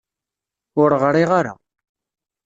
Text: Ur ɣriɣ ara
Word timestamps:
Ur 0.81 0.89
ɣriɣ 1.01 1.31
ara 1.39 1.53